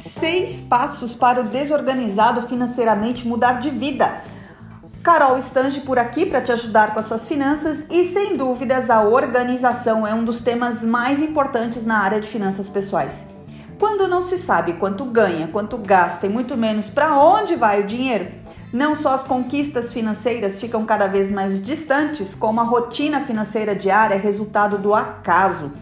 [0.00, 4.22] Seis passos para o desorganizado financeiramente mudar de vida.
[5.02, 9.02] Carol Stange por aqui para te ajudar com as suas finanças e sem dúvidas a
[9.02, 13.26] organização é um dos temas mais importantes na área de finanças pessoais.
[13.78, 17.86] Quando não se sabe quanto ganha, quanto gasta e muito menos para onde vai o
[17.86, 18.28] dinheiro,
[18.72, 24.14] não só as conquistas financeiras ficam cada vez mais distantes, como a rotina financeira diária
[24.14, 25.72] é resultado do acaso.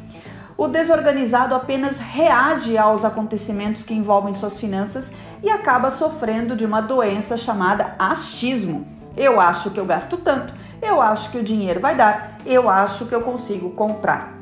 [0.58, 6.80] O desorganizado apenas reage aos acontecimentos que envolvem suas finanças e acaba sofrendo de uma
[6.80, 8.84] doença chamada achismo.
[9.16, 13.06] Eu acho que eu gasto tanto, eu acho que o dinheiro vai dar, eu acho
[13.06, 14.34] que eu consigo comprar.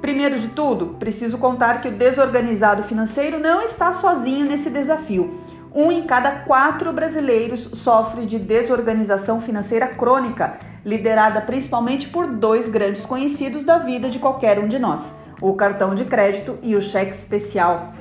[0.00, 5.38] Primeiro de tudo, preciso contar que o desorganizado financeiro não está sozinho nesse desafio.
[5.72, 13.06] Um em cada quatro brasileiros sofre de desorganização financeira crônica, liderada principalmente por dois grandes
[13.06, 17.14] conhecidos da vida de qualquer um de nós: o cartão de crédito e o cheque
[17.14, 17.92] especial.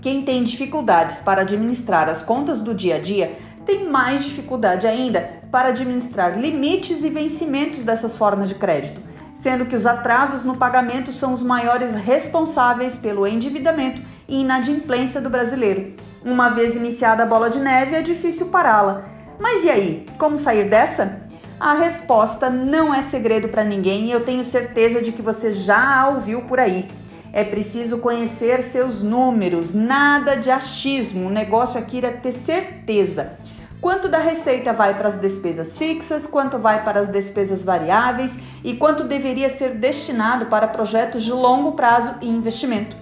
[0.00, 5.40] Quem tem dificuldades para administrar as contas do dia a dia tem mais dificuldade ainda
[5.50, 11.12] para administrar limites e vencimentos dessas formas de crédito sendo que os atrasos no pagamento
[11.12, 15.94] são os maiores responsáveis pelo endividamento e inadimplência do brasileiro.
[16.24, 19.04] Uma vez iniciada a bola de neve, é difícil pará-la.
[19.40, 21.22] Mas e aí, como sair dessa?
[21.64, 26.00] A resposta não é segredo para ninguém e eu tenho certeza de que você já
[26.00, 26.90] a ouviu por aí.
[27.32, 31.28] É preciso conhecer seus números, nada de achismo.
[31.28, 33.38] O negócio aqui é ter certeza
[33.80, 38.74] quanto da receita vai para as despesas fixas, quanto vai para as despesas variáveis e
[38.74, 42.96] quanto deveria ser destinado para projetos de longo prazo e investimento.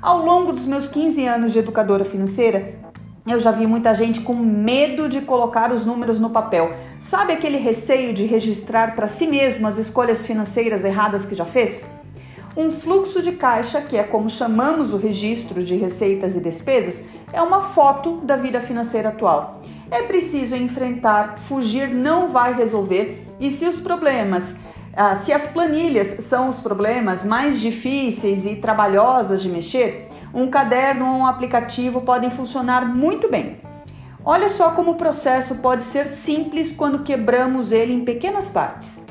[0.00, 2.89] Ao longo dos meus 15 anos de educadora financeira,
[3.32, 6.72] eu já vi muita gente com medo de colocar os números no papel.
[7.00, 11.86] Sabe aquele receio de registrar para si mesmo as escolhas financeiras erradas que já fez?
[12.56, 17.00] Um fluxo de caixa, que é como chamamos o registro de receitas e despesas,
[17.32, 19.60] é uma foto da vida financeira atual.
[19.90, 24.56] É preciso enfrentar, fugir não vai resolver, e se os problemas,
[24.96, 31.06] ah, se as planilhas são os problemas mais difíceis e trabalhosas de mexer, um caderno
[31.06, 33.56] ou um aplicativo podem funcionar muito bem.
[34.24, 39.04] Olha só como o processo pode ser simples quando quebramos ele em pequenas partes.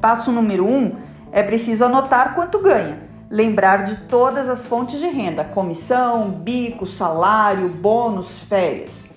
[0.00, 0.96] Passo número 1: um,
[1.32, 3.02] é preciso anotar quanto ganha.
[3.30, 9.14] Lembrar de todas as fontes de renda: comissão, bico, salário, bônus, férias.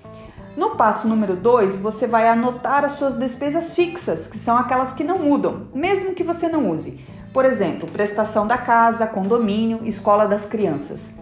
[0.55, 5.03] No passo número 2, você vai anotar as suas despesas fixas, que são aquelas que
[5.03, 7.05] não mudam, mesmo que você não use.
[7.31, 11.16] Por exemplo, prestação da casa, condomínio, escola das crianças.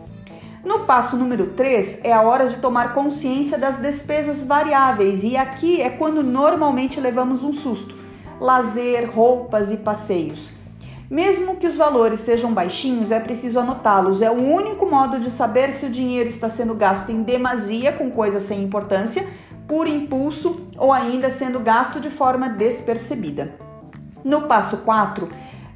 [0.86, 5.90] Passo número 3 é a hora de tomar consciência das despesas variáveis, e aqui é
[5.90, 7.96] quando normalmente levamos um susto:
[8.40, 10.54] lazer, roupas e passeios.
[11.10, 14.22] Mesmo que os valores sejam baixinhos, é preciso anotá-los.
[14.22, 18.12] É o único modo de saber se o dinheiro está sendo gasto em demasia com
[18.12, 19.26] coisas sem importância,
[19.68, 23.56] por impulso ou ainda sendo gasto de forma despercebida.
[24.24, 25.30] No passo 4,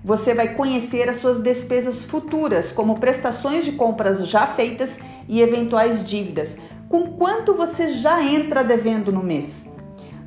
[0.04, 6.08] você vai conhecer as suas despesas futuras, como prestações de compras já feitas e eventuais
[6.08, 6.58] dívidas.
[6.88, 9.70] Com quanto você já entra devendo no mês?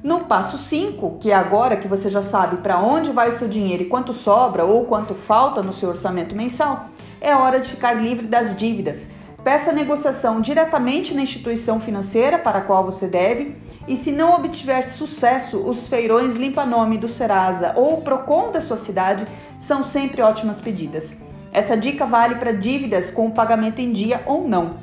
[0.02, 3.48] No passo 5, que é agora que você já sabe para onde vai o seu
[3.48, 6.86] dinheiro e quanto sobra ou quanto falta no seu orçamento mensal,
[7.20, 9.08] é hora de ficar livre das dívidas.
[9.44, 13.56] Peça negociação diretamente na instituição financeira para a qual você deve
[13.88, 18.76] e se não obtiver sucesso, os feirões limpa-nome do Serasa ou o Procon da sua
[18.76, 19.26] cidade
[19.58, 21.16] são sempre ótimas pedidas.
[21.52, 24.76] Essa dica vale para dívidas com o pagamento em dia ou não.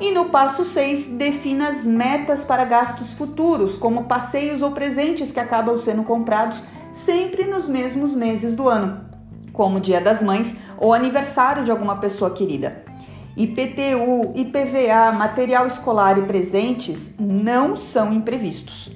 [0.00, 5.38] E no passo 6, defina as metas para gastos futuros, como passeios ou presentes que
[5.38, 9.04] acabam sendo comprados sempre nos mesmos meses do ano,
[9.52, 12.82] como Dia das Mães ou aniversário de alguma pessoa querida.
[13.34, 18.92] IPTU, IPVA, material escolar e presentes não são imprevistos.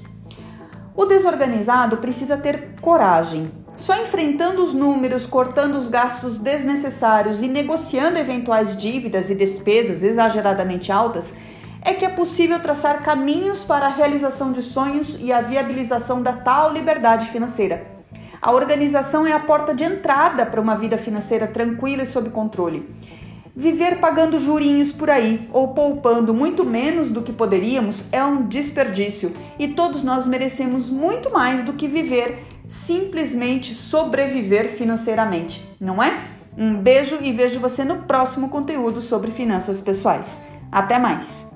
[0.95, 8.19] O desorganizado precisa ter coragem, só enfrentando os números, cortando os gastos desnecessários e negociando
[8.19, 11.35] eventuais dívidas e despesas exageradamente altas,
[11.81, 16.33] é que é possível traçar caminhos para a realização de sonhos e a viabilização da
[16.33, 17.87] tal liberdade financeira.
[18.43, 22.87] A organização é a porta de entrada para uma vida financeira tranquila e sob controle.
[23.59, 29.33] Viver pagando jurinhos por aí ou poupando muito menos do que poderíamos é um desperdício
[29.59, 36.21] e todos nós merecemos muito mais do que viver simplesmente sobreviver financeiramente, não é?
[36.55, 40.43] Um beijo e vejo você no próximo conteúdo sobre finanças pessoais.
[40.71, 41.56] Até mais!